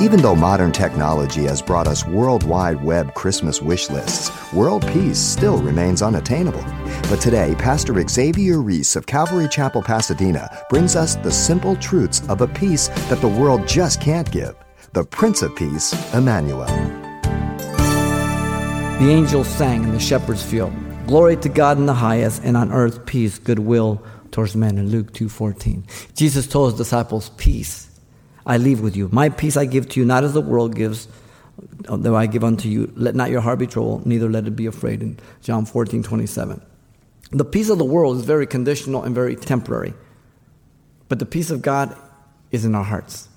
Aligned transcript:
Even 0.00 0.22
though 0.22 0.36
modern 0.36 0.70
technology 0.70 1.42
has 1.42 1.60
brought 1.60 1.88
us 1.88 2.06
worldwide 2.06 2.84
web 2.84 3.14
Christmas 3.14 3.60
wish 3.60 3.90
lists, 3.90 4.30
world 4.52 4.86
peace 4.86 5.18
still 5.18 5.58
remains 5.58 6.02
unattainable. 6.02 6.62
But 7.10 7.20
today, 7.20 7.56
Pastor 7.58 8.00
Xavier 8.06 8.60
Reese 8.60 8.94
of 8.94 9.06
Calvary 9.06 9.48
Chapel, 9.48 9.82
Pasadena 9.82 10.48
brings 10.70 10.94
us 10.94 11.16
the 11.16 11.32
simple 11.32 11.74
truths 11.74 12.22
of 12.28 12.42
a 12.42 12.46
peace 12.46 12.86
that 13.08 13.20
the 13.20 13.26
world 13.26 13.66
just 13.66 14.00
can't 14.00 14.30
give. 14.30 14.54
The 14.92 15.02
Prince 15.02 15.42
of 15.42 15.56
Peace, 15.56 15.92
Emmanuel. 16.14 16.66
The 19.00 19.10
angels 19.10 19.48
sang 19.48 19.82
in 19.82 19.90
the 19.90 19.98
shepherd's 19.98 20.44
field, 20.44 20.72
Glory 21.08 21.36
to 21.38 21.48
God 21.48 21.76
in 21.76 21.86
the 21.86 21.94
highest, 21.94 22.44
and 22.44 22.56
on 22.56 22.70
earth 22.70 23.04
peace, 23.04 23.40
goodwill 23.40 24.00
towards 24.30 24.54
men 24.54 24.78
in 24.78 24.90
Luke 24.90 25.12
2.14. 25.12 26.14
Jesus 26.14 26.46
told 26.46 26.70
his 26.70 26.78
disciples, 26.78 27.30
Peace 27.30 27.87
I 28.48 28.56
leave 28.56 28.80
with 28.80 28.96
you. 28.96 29.10
My 29.12 29.28
peace 29.28 29.58
I 29.58 29.66
give 29.66 29.90
to 29.90 30.00
you, 30.00 30.06
not 30.06 30.24
as 30.24 30.32
the 30.32 30.40
world 30.40 30.74
gives, 30.74 31.06
though 31.82 32.16
I 32.16 32.26
give 32.26 32.42
unto 32.42 32.68
you. 32.68 32.90
Let 32.96 33.14
not 33.14 33.30
your 33.30 33.42
heart 33.42 33.58
be 33.58 33.66
troubled, 33.66 34.06
neither 34.06 34.28
let 34.28 34.46
it 34.46 34.56
be 34.56 34.64
afraid. 34.64 35.02
In 35.02 35.18
John 35.42 35.66
14, 35.66 36.02
27. 36.02 36.62
The 37.30 37.44
peace 37.44 37.68
of 37.68 37.76
the 37.76 37.84
world 37.84 38.16
is 38.16 38.24
very 38.24 38.46
conditional 38.46 39.02
and 39.02 39.14
very 39.14 39.36
temporary. 39.36 39.92
But 41.10 41.18
the 41.18 41.26
peace 41.26 41.50
of 41.50 41.60
God 41.60 41.94
is 42.50 42.64
in 42.64 42.74
our 42.74 42.84
hearts. 42.84 43.28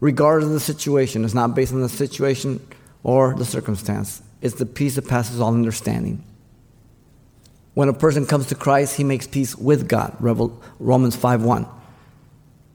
Regardless 0.00 0.48
of 0.48 0.52
the 0.52 0.60
situation, 0.60 1.24
it's 1.24 1.34
not 1.34 1.54
based 1.54 1.72
on 1.72 1.80
the 1.80 1.88
situation 1.88 2.60
or 3.02 3.34
the 3.34 3.46
circumstance. 3.46 4.22
It's 4.42 4.56
the 4.56 4.66
peace 4.66 4.96
that 4.96 5.08
passes 5.08 5.40
all 5.40 5.54
understanding. 5.54 6.22
When 7.72 7.88
a 7.88 7.94
person 7.94 8.26
comes 8.26 8.46
to 8.48 8.54
Christ, 8.54 8.96
he 8.96 9.04
makes 9.04 9.26
peace 9.26 9.56
with 9.56 9.88
God. 9.88 10.14
Romans 10.20 11.16
5 11.16 11.42
1. 11.42 11.66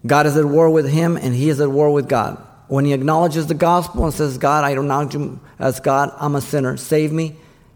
God 0.05 0.25
is 0.25 0.35
at 0.35 0.45
war 0.45 0.69
with 0.69 0.89
him, 0.89 1.17
and 1.17 1.33
he 1.33 1.49
is 1.49 1.61
at 1.61 1.71
war 1.71 1.91
with 1.91 2.09
God. 2.09 2.37
When 2.67 2.85
he 2.85 2.93
acknowledges 2.93 3.47
the 3.47 3.53
gospel 3.53 4.05
and 4.05 4.13
says, 4.13 4.37
God, 4.37 4.63
I 4.63 4.71
acknowledge 4.71 5.13
you 5.13 5.39
as 5.59 5.79
God, 5.79 6.13
I'm 6.19 6.35
a 6.35 6.41
sinner, 6.41 6.77
save 6.77 7.11
me, 7.11 7.35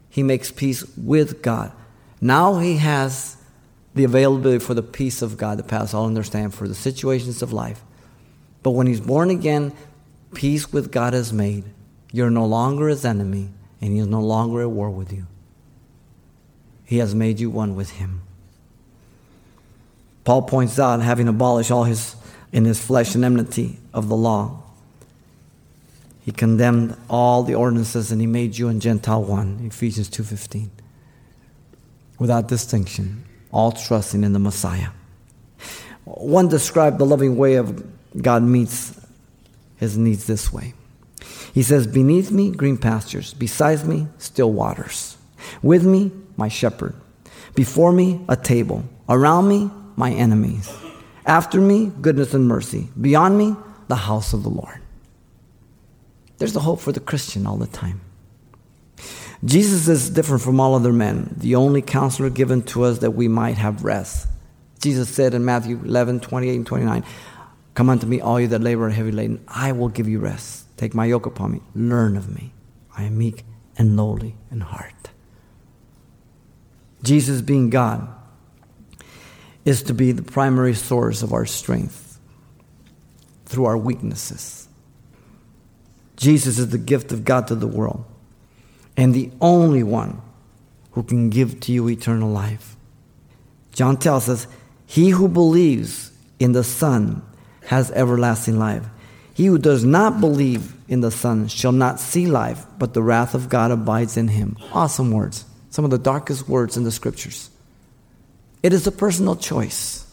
he 0.09 0.23
makes 0.23 0.51
peace 0.51 0.83
with 0.97 1.41
God. 1.41 1.71
Now 2.19 2.59
he 2.59 2.77
has 2.77 3.37
the 3.93 4.03
availability 4.03 4.63
for 4.63 4.73
the 4.73 4.83
peace 4.83 5.21
of 5.21 5.37
God 5.37 5.59
that 5.59 5.67
passes 5.67 5.93
all 5.93 6.05
understanding 6.05 6.51
for 6.51 6.67
the 6.67 6.75
situations 6.75 7.41
of 7.41 7.53
life. 7.53 7.81
But 8.63 8.71
when 8.71 8.87
he's 8.87 9.01
born 9.01 9.29
again, 9.29 9.73
peace 10.33 10.71
with 10.73 10.91
God 10.91 11.13
is 11.13 11.31
made. 11.31 11.63
You're 12.11 12.29
no 12.29 12.45
longer 12.45 12.87
his 12.87 13.05
enemy, 13.05 13.49
and 13.81 13.93
he 13.93 13.99
is 13.99 14.07
no 14.07 14.21
longer 14.21 14.61
at 14.61 14.71
war 14.71 14.89
with 14.89 15.13
you. 15.13 15.27
He 16.85 16.97
has 16.97 17.13
made 17.13 17.39
you 17.39 17.49
one 17.49 17.75
with 17.75 17.91
him. 17.91 18.21
Paul 20.23 20.41
points 20.43 20.79
out, 20.79 21.01
having 21.01 21.27
abolished 21.27 21.71
all 21.71 21.83
his 21.83 22.15
in 22.51 22.65
his 22.65 22.79
flesh 22.79 23.15
an 23.15 23.23
enmity 23.23 23.77
of 23.93 24.07
the 24.07 24.15
law, 24.15 24.63
he 26.21 26.31
condemned 26.31 26.97
all 27.09 27.43
the 27.43 27.55
ordinances 27.55 28.11
and 28.11 28.19
he 28.19 28.27
made 28.27 28.53
Jew 28.53 28.67
and 28.67 28.81
Gentile 28.81 29.23
one. 29.23 29.59
Ephesians 29.63 30.09
2:15. 30.09 30.69
Without 32.19 32.47
distinction, 32.47 33.23
all 33.51 33.71
trusting 33.71 34.23
in 34.23 34.33
the 34.33 34.39
Messiah. 34.39 34.89
One 36.03 36.47
described 36.47 36.97
the 36.97 37.05
loving 37.05 37.37
way 37.37 37.55
of 37.55 37.83
God 38.21 38.43
meets 38.43 38.99
his 39.77 39.97
needs 39.97 40.25
this 40.25 40.51
way. 40.51 40.73
He 41.53 41.63
says, 41.63 41.87
Beneath 41.87 42.31
me, 42.31 42.51
green 42.51 42.77
pastures. 42.77 43.33
Beside 43.33 43.85
me, 43.85 44.07
still 44.17 44.51
waters. 44.51 45.17
With 45.61 45.85
me, 45.85 46.11
my 46.35 46.49
shepherd. 46.49 46.93
Before 47.55 47.91
me, 47.91 48.23
a 48.29 48.35
table. 48.35 48.83
Around 49.09 49.47
me, 49.47 49.71
my 49.95 50.11
enemies. 50.11 50.71
After 51.27 51.59
me, 51.59 51.91
goodness 52.01 52.33
and 52.33 52.47
mercy. 52.47 52.89
Beyond 52.99 53.37
me, 53.37 53.55
the 53.89 53.95
house 53.95 54.33
of 54.33 54.43
the 54.43 54.49
Lord. 54.49 54.79
There's 56.37 56.55
a 56.55 56.61
hope 56.61 56.79
for 56.79 56.91
the 56.91 56.99
Christian 56.99 57.45
all 57.45 57.57
the 57.57 57.67
time. 57.67 58.01
Jesus 59.43 59.87
is 59.87 60.09
different 60.09 60.41
from 60.41 60.59
all 60.59 60.73
other 60.73 60.93
men, 60.93 61.35
the 61.37 61.55
only 61.55 61.81
counselor 61.81 62.29
given 62.29 62.63
to 62.63 62.83
us 62.83 62.99
that 62.99 63.11
we 63.11 63.27
might 63.27 63.57
have 63.57 63.83
rest. 63.83 64.27
Jesus 64.79 65.09
said 65.09 65.33
in 65.33 65.45
Matthew 65.45 65.79
11, 65.83 66.21
28 66.21 66.55
and 66.55 66.65
29, 66.65 67.03
Come 67.73 67.89
unto 67.89 68.07
me, 68.07 68.21
all 68.21 68.39
you 68.39 68.47
that 68.47 68.61
labor 68.61 68.87
and 68.87 68.95
heavy 68.95 69.11
laden, 69.11 69.43
I 69.47 69.71
will 69.71 69.89
give 69.89 70.07
you 70.07 70.19
rest. 70.19 70.65
Take 70.77 70.95
my 70.95 71.05
yoke 71.05 71.25
upon 71.25 71.51
me. 71.51 71.61
Learn 71.75 72.17
of 72.17 72.33
me. 72.33 72.53
I 72.97 73.03
am 73.03 73.17
meek 73.17 73.43
and 73.77 73.95
lowly 73.95 74.35
in 74.49 74.61
heart. 74.61 75.11
Jesus 77.03 77.41
being 77.41 77.69
God, 77.69 78.07
is 79.67 79.83
to 79.83 79.93
be 79.93 80.13
the 80.13 80.23
primary 80.23 80.73
source 80.73 81.21
of 81.21 81.33
our 81.33 81.45
strength 81.45 82.17
through 83.45 83.65
our 83.65 83.77
weaknesses. 83.77 84.65
Jesus 86.15 86.57
is 86.57 86.69
the 86.69 86.77
gift 86.77 87.11
of 87.11 87.25
God 87.25 87.47
to 87.47 87.55
the 87.55 87.67
world 87.67 88.05
and 88.95 89.13
the 89.13 89.29
only 89.41 89.83
one 89.83 90.21
who 90.91 91.03
can 91.03 91.29
give 91.29 91.59
to 91.59 91.73
you 91.73 91.89
eternal 91.89 92.29
life. 92.29 92.77
John 93.73 93.97
tells 93.97 94.29
us, 94.29 94.47
He 94.85 95.09
who 95.09 95.27
believes 95.27 96.13
in 96.39 96.53
the 96.53 96.63
Son 96.63 97.21
has 97.65 97.91
everlasting 97.91 98.57
life. 98.57 98.85
He 99.33 99.47
who 99.47 99.57
does 99.57 99.83
not 99.83 100.21
believe 100.21 100.73
in 100.87 101.01
the 101.01 101.11
Son 101.11 101.49
shall 101.49 101.73
not 101.73 101.99
see 101.99 102.25
life, 102.25 102.65
but 102.79 102.93
the 102.93 103.03
wrath 103.03 103.35
of 103.35 103.49
God 103.49 103.71
abides 103.71 104.15
in 104.15 104.29
him. 104.29 104.55
Awesome 104.71 105.11
words. 105.11 105.43
Some 105.71 105.83
of 105.83 105.91
the 105.91 105.97
darkest 105.97 106.47
words 106.47 106.77
in 106.77 106.85
the 106.85 106.91
scriptures. 106.91 107.49
It 108.63 108.73
is 108.73 108.87
a 108.87 108.91
personal 108.91 109.35
choice. 109.35 110.05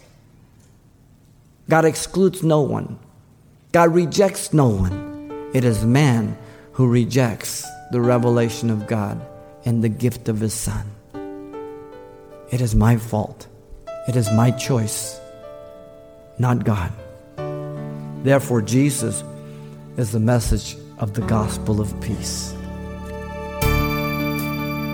God 1.68 1.84
excludes 1.84 2.42
no 2.42 2.60
one, 2.60 2.98
God 3.72 3.94
rejects 3.94 4.52
no 4.52 4.68
one. 4.68 5.50
It 5.54 5.64
is 5.64 5.84
man 5.84 6.36
who 6.72 6.88
rejects 6.88 7.64
the 7.90 8.00
revelation 8.00 8.70
of 8.70 8.86
God 8.86 9.24
and 9.64 9.82
the 9.82 9.88
gift 9.88 10.28
of 10.28 10.40
His 10.40 10.52
Son. 10.52 10.90
It 12.50 12.60
is 12.60 12.74
my 12.74 12.96
fault. 12.96 13.46
It 14.06 14.16
is 14.16 14.30
my 14.30 14.50
choice, 14.50 15.18
not 16.38 16.64
God. 16.64 16.92
Therefore, 18.22 18.60
Jesus 18.60 19.24
is 19.96 20.12
the 20.12 20.20
message 20.20 20.76
of 20.98 21.14
the 21.14 21.22
gospel 21.22 21.80
of 21.80 21.98
peace. 22.00 22.54